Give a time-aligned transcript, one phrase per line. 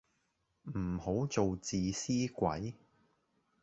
[0.63, 2.73] 唔好做自私鬼